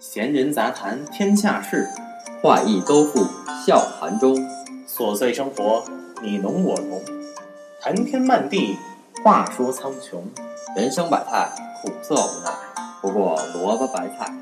[0.00, 1.88] 闲人杂谈天下事，
[2.40, 3.26] 画意都付
[3.66, 4.36] 笑谈中。
[4.86, 5.82] 琐碎生活
[6.22, 7.02] 你侬我侬，
[7.80, 8.76] 谈天漫地
[9.24, 10.20] 话说苍穹。
[10.76, 11.50] 人生百态，
[11.82, 12.50] 苦涩无奈，
[13.02, 14.32] 不过萝卜白菜。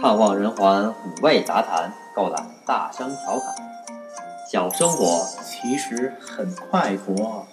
[0.00, 3.56] 盼望人寰，五味杂谈，够胆大声调侃。
[4.48, 7.44] 小生活其实很快活。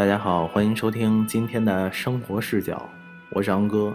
[0.00, 2.88] 大家好，欢迎收听今天的生活视角，
[3.32, 3.94] 我是昂哥。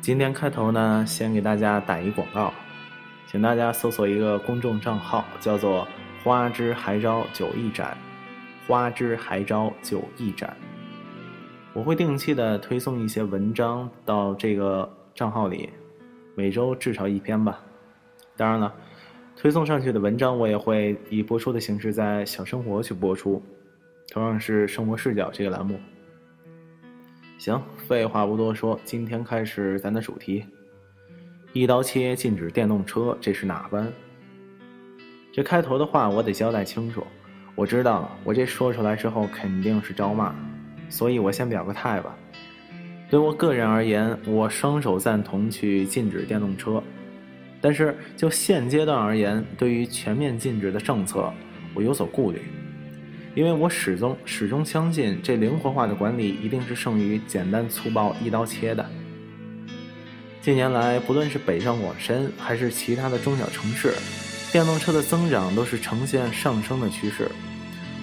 [0.00, 2.54] 今天开头呢，先给大家打一广告，
[3.26, 5.84] 请大家搜索一个公众账号，叫做
[6.22, 7.98] “花枝还招酒艺展”，
[8.68, 10.56] 花枝还招酒艺展。
[11.72, 15.70] 我会定期的推送一些文章到这个账号里，
[16.36, 17.58] 每周至少一篇吧。
[18.36, 18.72] 当然了，
[19.34, 23.42] 推送上去的文章我也会以播出的形式在小生活去播出。
[24.10, 25.78] 同样是生活视角这个栏目。
[27.38, 30.44] 行，废话不多说，今天开始咱的主题。
[31.52, 33.86] 一刀切，禁止电动车，这是哪般？
[35.32, 37.06] 这开头的话我得交代清楚。
[37.54, 40.34] 我知道我这说出来之后肯定是招骂，
[40.88, 42.16] 所以我先表个态吧。
[43.08, 46.82] 对我个人而言，我双手赞同去禁止电动车，
[47.60, 51.32] 但是就现阶段而言，对于全面禁止的政策，
[51.74, 52.40] 我有所顾虑。
[53.36, 58.84] 因为我始终始终相信，这灵活化的管理一定是胜于简单粗暴一刀切的。
[60.40, 63.92] 近年来，不论是北上广深还是其他的中小城市，
[64.50, 67.30] 电动车的增长都是呈现上升的趋势。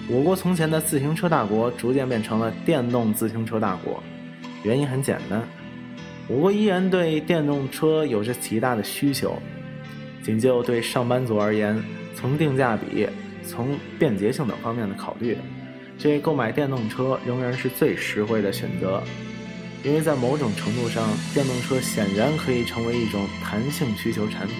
[0.06, 4.00] 我国从前的自行车大国，逐渐变成了电动自行车大国。
[4.62, 5.42] 原因很简单，
[6.28, 9.36] 我国依然对电动车有着极大的需求。
[10.22, 11.82] 仅就对上班族而言，
[12.14, 13.08] 从定价比。
[13.46, 15.36] 从便捷性等方面的考虑，
[15.98, 19.02] 这购买电动车仍然是最实惠的选择，
[19.84, 24.56] 因为在某种程度上，电动车显然可以成为一种弹性需求产品。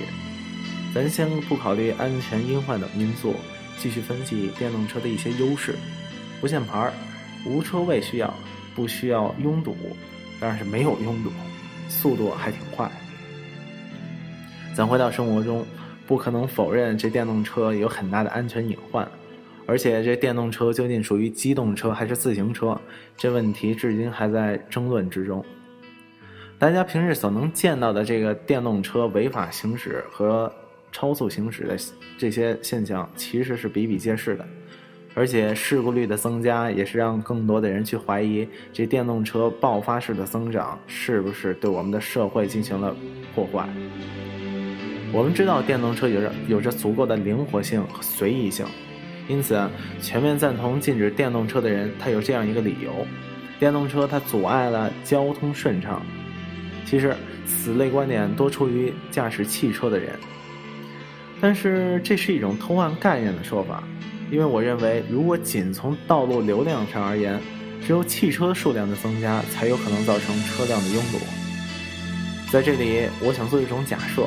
[0.95, 3.35] 咱先不考虑安全隐患等因素，
[3.79, 5.75] 继续分析电动车的一些优势：
[6.41, 6.93] 不限牌、
[7.45, 8.33] 无车位需要，
[8.75, 9.77] 不需要拥堵，
[10.39, 11.33] 当然是没有拥堵，
[11.89, 12.89] 速度还挺快。
[14.77, 15.67] 咱回到生活中。
[16.07, 19.09] 不可能否认，这电动车有很大的安全隐患，
[19.67, 22.79] 而且这电动车究竟属于机动车还是自行车，
[23.17, 25.45] 这问题至今还在争论之中。
[26.59, 30.51] 大家平时所能见到的这个电动车违法行驶和
[30.93, 31.77] 超速行驶的
[32.17, 34.47] 这些现象，其实是比比皆是的，
[35.15, 42.95] 而且事故率的增加，也是让更多的人去怀疑这电动车爆发式的增长是不是对我们的社会进行了
[43.35, 43.69] 破坏。
[45.15, 48.67] 我们知道电动车有着有着足够的灵活性和随意性，
[49.29, 49.57] 因此
[50.03, 53.07] 全面赞同禁止电动车的人，他有这样一个理由：
[53.61, 56.05] 电动车它阻碍了交通顺畅。
[56.85, 57.15] 其实
[57.47, 60.19] 此类观点多出于驾驶汽车的人，
[61.41, 63.85] 但是这是一种偷换概念的说法，
[64.33, 67.41] 因为我认为，如果仅从道路流量上而言，
[67.87, 71.19] 只有汽车数量的增加才有可能造成车辆的拥堵。
[72.51, 74.27] 在这里，我想做一种假设。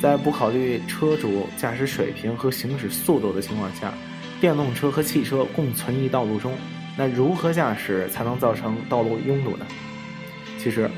[0.00, 3.92] 在不考虑车主驾驶水平和行驶速度的情况下，
[4.40, 6.54] 电动车和汽车共存于道路中，
[6.96, 9.66] 那如何驾驶才能造成道路拥堵呢？
[10.58, 10.88] 其实，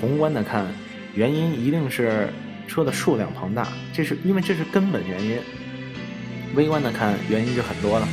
[0.00, 0.66] 宏观的看，
[1.14, 2.32] 原因一定是
[2.66, 5.38] 车的数量庞大，这是因为这是根本原因。
[6.54, 8.08] 微观的看，原因就很多了，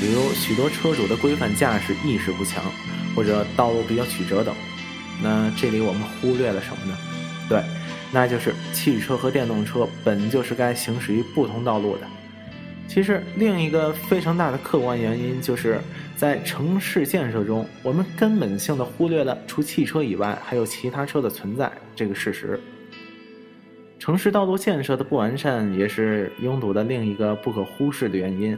[0.00, 2.64] 比如许多车主的规范驾驶意识不强，
[3.14, 4.52] 或者道路比较曲折等。
[5.22, 6.98] 那这里我们忽略了什么呢？
[7.48, 7.77] 对。
[8.10, 12.06] 那就是汽车和电动车本就是该行驶于不同道路的。
[12.86, 15.78] 其实另一个非常大的客观原因，就是
[16.16, 22.58] 在城市建设中，我们根本性的忽略了除汽车以外还有其他车的存在这个事实。
[23.98, 28.56] 城市道路建设的不完善，也是拥堵的另一个不可忽视的原因。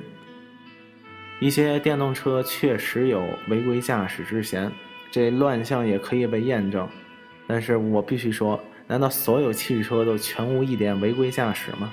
[1.40, 4.70] 一些电动车确实有违规驾驶之嫌，
[5.10, 6.88] 这乱象也可以被验证。
[7.48, 8.60] 但是我必须说。
[8.90, 11.92] 难道所有汽车都全无一点违规驾驶吗？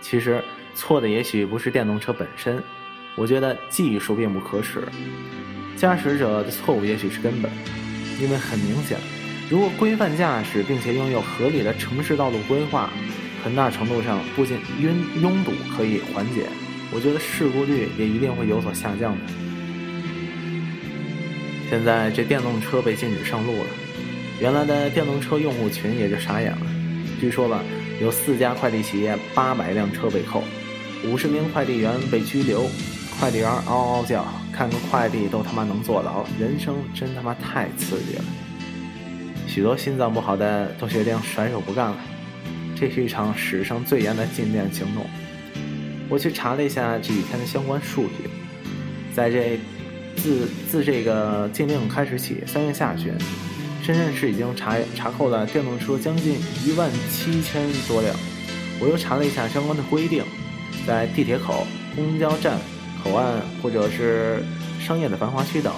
[0.00, 0.42] 其实
[0.74, 2.60] 错的也许不是电动车本身，
[3.14, 4.82] 我觉得技术并不可耻，
[5.76, 7.48] 驾驶者的错误也许是根本。
[8.20, 8.98] 因为很明显，
[9.48, 12.90] 如果规范驾驶并且拥有合理的城市道路规划，
[13.44, 14.92] 很大程度上不仅拥
[15.22, 16.48] 拥堵可以缓解，
[16.92, 19.20] 我觉得事故率也一定会有所下降的。
[21.70, 23.66] 现在这电动车被禁止上路了，
[24.40, 26.66] 原来的电动车用户群也就傻眼了。
[27.18, 27.62] 据说吧，
[28.00, 30.44] 有四家快递企业八百辆车被扣，
[31.04, 32.68] 五十名快递员被拘留，
[33.18, 38.24] 快递员嗷嗷叫，看个快递都他妈能坐牢，人生真他妈太刺激了。
[39.46, 41.96] 许多心脏不好的都决定甩手不干了。
[42.78, 45.06] 这是一场史上最严的禁电行动。
[46.10, 48.28] 我去查了一下这几天的相关数据，
[49.14, 49.58] 在这
[50.16, 53.14] 自自这个禁令开始起，三月下旬，
[53.86, 58.12] 深圳市已经查查扣了电动车将近一万七千多辆。
[58.80, 60.24] 我又查了一下相关的规定，
[60.84, 62.58] 在地铁口、公交站、
[63.00, 64.42] 口岸或者是
[64.80, 65.72] 商业的繁华区等，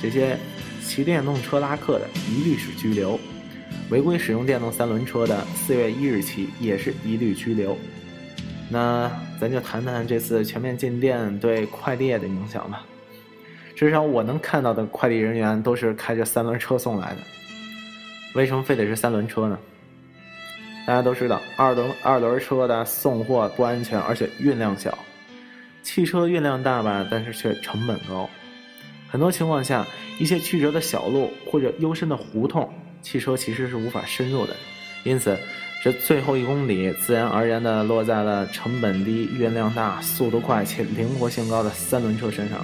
[0.00, 0.34] 这些
[0.82, 3.20] 骑电动车拉客的一律是拘留。
[3.90, 7.76] 违规使用电动三轮车的，四月一日起也是一律拘留。
[8.70, 12.86] 那咱就谈谈这次全面禁电对快递业的影响吧。
[13.76, 17.18] 至少我能看到的快递人员都是开着三轮车送来的。
[18.34, 19.58] 为什么非得是三轮车呢？
[20.86, 24.98] 大家都知道，二轮二轮车的送货不安全，而且运量小。
[25.82, 28.28] 汽车运量大吧，但是却成本高。
[29.08, 29.86] 很多情况下，
[30.18, 32.72] 一些曲折的小路或者幽深的胡同。
[33.02, 34.56] 汽车其实是无法深入的，
[35.04, 35.36] 因此，
[35.82, 42.60] 这最后一公里自然而然地落在了成本低、运量大、速度快且灵活性高的三轮车身上。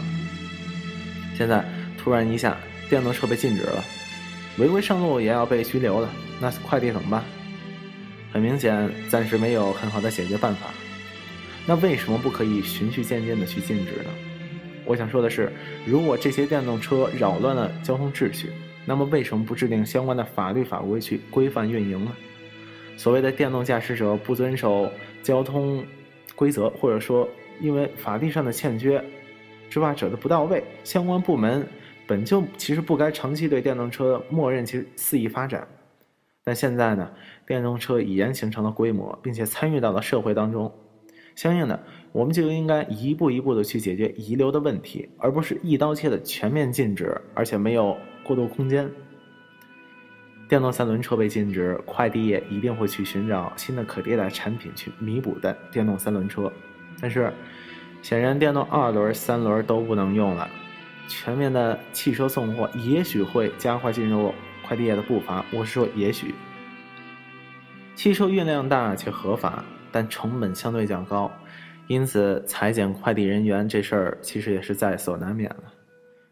[1.37, 1.64] 现在
[1.99, 2.56] 突然一下，
[2.88, 3.85] 电动车被禁止了，
[4.59, 6.11] 违规上路也要被拘留了，
[6.41, 7.23] 那快递怎么办？
[8.33, 10.69] 很明显，暂时没有很好的解决办法。
[11.67, 14.11] 那为什么不可以循序渐进地去禁止呢？
[14.85, 15.53] 我想说的是，
[15.87, 18.51] 如果这些电动车扰乱了交通秩序。
[18.85, 22.13] 那么为什么不制定相关的法律法规去规范运营呢？
[22.97, 24.91] 所谓的电动驾驶者不遵守
[25.23, 25.85] 交通
[26.35, 27.29] 规则，或者说
[27.61, 29.05] 因为法律上的欠缺、
[29.69, 31.69] 执法者的不到位，相关部门
[32.09, 35.69] 本就其实不该长期对电动车默认其肆意发展。
[36.43, 37.09] 但现在呢，
[37.47, 40.73] 电动车已然形成了规模，并且参与到了社会当中，
[41.37, 41.79] 相应的，
[42.11, 47.97] 我们就应该一步一步的去解决遗留的问题，而不是一刀切的全面禁止，而且没有。
[48.25, 48.91] 过渡空间，
[50.51, 56.53] 电动三轮车被禁止，快递业一定会去寻找新的可替代产品去弥补的电动三轮车。
[57.01, 57.33] 但是，
[58.03, 60.47] 显然电动二轮、三轮都不能用了。
[61.09, 64.33] 全面的汽车送货也许会加快进入
[64.67, 65.45] 快递业的步伐。
[65.53, 66.35] 我是说，也许。
[67.97, 71.33] 汽车运量大且合法，但成本相对较高，
[71.89, 75.65] 因此裁减快递人员这事儿其实也是在所难免了。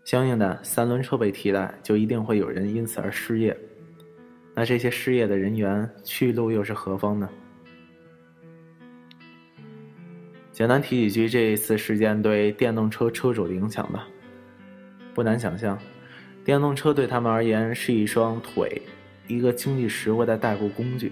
[0.05, 3.57] 相应的，三轮车被替代，就一定会有人因此而失业。
[4.55, 7.29] 那这些失业的人员去路又是何方呢？
[10.53, 14.07] 简单提几句这一次事件对电动车车主的影响吧。
[15.17, 15.79] 不难想象，
[16.45, 18.83] 电动车对他们而言是一双腿，
[19.27, 21.11] 一个经济实惠的代步工具。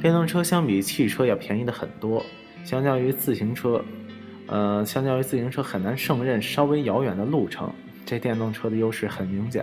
[0.00, 2.24] 电动车相比汽车要便宜的很多，
[2.64, 3.84] 相较于自行车，
[4.46, 7.70] 呃，相较于自行车很难胜任稍微遥远的路程。
[8.06, 9.62] 这电动车的优势很明显。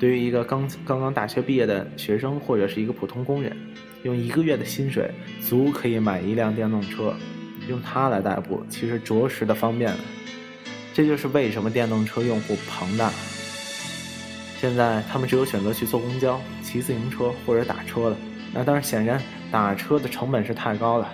[0.00, 3.54] 对于一个刚刚刚大学毕业的学生或者是一个普通工人，
[4.02, 5.10] 用一个月的薪水
[5.42, 7.14] 足可以买一辆电动车，
[7.68, 9.94] 用它来代步，其实着实的方便。
[10.94, 13.10] 这就是为什么电动车用户庞大。
[14.60, 18.16] 现在他们只有选择去坐公交、骑自行车或者打车了。
[18.52, 21.12] 那当然，显然打车的成本是太高了。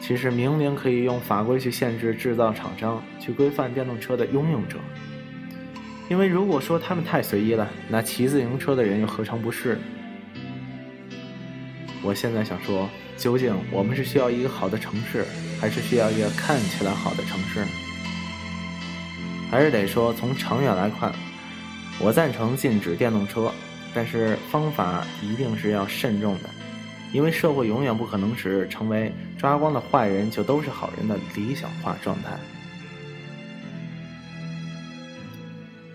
[0.00, 4.78] 其实明明可以用法规去限制制造厂商，去规范电动车的拥有者。
[6.08, 9.78] 因为如果说他们太随意了，那骑自行车的人又何尝不是？
[12.02, 15.24] 我现在想说，究竟我们是需要一个好的城市，
[15.60, 17.64] 还是需要一个看起来好的城市？
[19.50, 21.12] 还是得说，从长远来看，
[22.00, 23.50] 我赞成禁止电动车，
[23.94, 26.50] 但是方法一定是要慎重的，
[27.12, 32.38] 因为社会永远不可能使成为抓光的坏人就都是好人的理想化状态。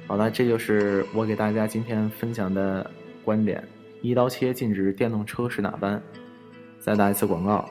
[0.07, 2.89] 好了，这就是我给大家今天分享的
[3.23, 3.63] 观点。
[4.01, 6.01] 一刀切禁止电动车是哪般？
[6.79, 7.69] 再打一次广告，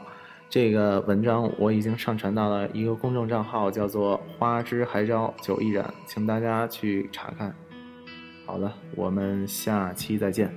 [0.53, 7.55] 这个文章我已经上传到了一个公众账号，叫做“花枝还招酒亦然”，请大家去查看。
[8.45, 10.53] 好的，我们下期再见。